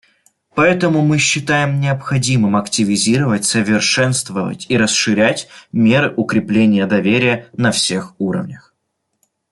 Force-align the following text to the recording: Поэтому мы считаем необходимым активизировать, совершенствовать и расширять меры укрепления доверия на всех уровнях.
Поэтому 0.55 1.03
мы 1.05 1.19
считаем 1.19 1.79
необходимым 1.79 2.55
активизировать, 2.55 3.45
совершенствовать 3.45 4.65
и 4.67 4.75
расширять 4.75 5.47
меры 5.71 6.11
укрепления 6.15 6.87
доверия 6.87 7.49
на 7.53 7.71
всех 7.71 8.15
уровнях. 8.19 8.73